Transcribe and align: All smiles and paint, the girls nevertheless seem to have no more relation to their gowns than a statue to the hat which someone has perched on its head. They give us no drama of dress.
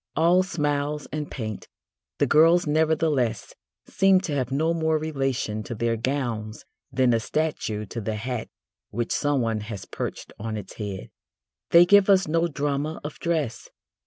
All 0.15 0.41
smiles 0.41 1.07
and 1.11 1.29
paint, 1.29 1.67
the 2.17 2.25
girls 2.25 2.65
nevertheless 2.65 3.53
seem 3.87 4.19
to 4.21 4.33
have 4.33 4.51
no 4.51 4.73
more 4.73 4.97
relation 4.97 5.61
to 5.65 5.75
their 5.75 5.95
gowns 5.95 6.65
than 6.91 7.13
a 7.13 7.19
statue 7.19 7.85
to 7.85 8.01
the 8.01 8.15
hat 8.15 8.47
which 8.89 9.11
someone 9.11 9.59
has 9.59 9.85
perched 9.85 10.33
on 10.39 10.57
its 10.57 10.73
head. 10.77 11.11
They 11.69 11.85
give 11.85 12.09
us 12.09 12.27
no 12.27 12.47
drama 12.47 12.99
of 13.03 13.19
dress. 13.19 13.69